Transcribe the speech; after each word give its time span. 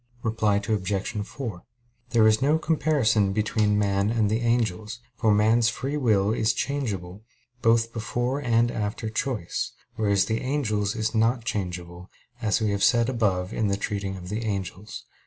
Reply 0.23 0.55
Obj. 0.55 1.25
4: 1.27 1.61
There 2.09 2.25
is 2.25 2.41
no 2.41 2.57
comparison 2.57 3.33
between 3.33 3.77
man 3.77 4.09
and 4.09 4.31
the 4.31 4.39
angels; 4.41 4.99
for 5.15 5.31
man's 5.31 5.69
free 5.69 5.95
will 5.95 6.31
is 6.33 6.53
changeable, 6.53 7.21
both 7.61 7.93
before 7.93 8.41
and 8.41 8.71
after 8.71 9.11
choice; 9.11 9.73
whereas 9.97 10.25
the 10.25 10.41
angel's 10.41 10.95
is 10.95 11.13
not 11.13 11.45
changeable, 11.45 12.09
as 12.41 12.59
we 12.61 12.71
have 12.71 12.83
said 12.83 13.09
above 13.09 13.53
in 13.53 13.69
treating 13.77 14.17
of 14.17 14.29
the 14.29 14.43
angels 14.43 15.03
(Q. 15.07 15.17